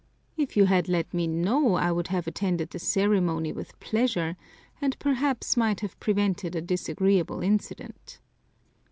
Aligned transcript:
If 0.35 0.57
you 0.57 0.65
had 0.65 0.89
let 0.89 1.13
me 1.13 1.27
know, 1.27 1.75
I 1.75 1.91
would 1.91 2.07
have 2.07 2.25
attended 2.25 2.71
the 2.71 2.79
ceremony 2.79 3.51
with 3.53 3.79
pleasure, 3.79 4.35
and 4.81 4.97
perhaps 4.97 5.55
might 5.55 5.81
have 5.81 5.99
prevented 5.99 6.55
a 6.55 6.61
disagreeable 6.63 7.43
incident." 7.43 8.17